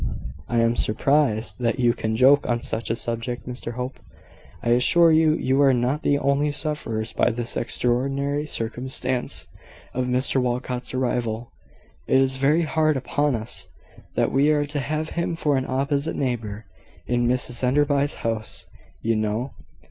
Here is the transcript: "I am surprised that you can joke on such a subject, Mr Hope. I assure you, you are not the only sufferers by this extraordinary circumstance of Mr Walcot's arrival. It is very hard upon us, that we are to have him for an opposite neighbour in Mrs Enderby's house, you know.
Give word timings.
"I 0.47 0.57
am 0.61 0.75
surprised 0.75 1.57
that 1.59 1.77
you 1.77 1.93
can 1.93 2.15
joke 2.15 2.49
on 2.49 2.63
such 2.63 2.89
a 2.89 2.95
subject, 2.95 3.47
Mr 3.47 3.73
Hope. 3.73 3.99
I 4.63 4.69
assure 4.71 5.11
you, 5.11 5.35
you 5.35 5.61
are 5.61 5.75
not 5.75 6.01
the 6.01 6.17
only 6.17 6.49
sufferers 6.49 7.13
by 7.13 7.29
this 7.29 7.55
extraordinary 7.55 8.47
circumstance 8.47 9.45
of 9.93 10.07
Mr 10.07 10.41
Walcot's 10.41 10.95
arrival. 10.95 11.51
It 12.07 12.19
is 12.19 12.37
very 12.37 12.63
hard 12.63 12.97
upon 12.97 13.35
us, 13.35 13.67
that 14.15 14.31
we 14.31 14.49
are 14.49 14.65
to 14.65 14.79
have 14.79 15.09
him 15.09 15.35
for 15.35 15.55
an 15.55 15.67
opposite 15.69 16.15
neighbour 16.15 16.65
in 17.05 17.27
Mrs 17.27 17.63
Enderby's 17.63 18.15
house, 18.25 18.65
you 19.03 19.15
know. 19.15 19.51